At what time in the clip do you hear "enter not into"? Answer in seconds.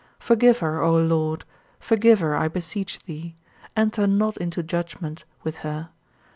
3.77-4.63